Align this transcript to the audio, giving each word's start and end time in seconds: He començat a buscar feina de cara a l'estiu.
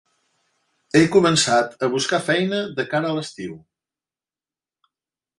He 0.99 1.01
començat 1.15 1.75
a 1.87 1.89
buscar 1.95 2.19
feina 2.29 2.61
de 2.79 2.85
cara 2.93 3.11
a 3.11 3.17
l'estiu. 3.17 3.53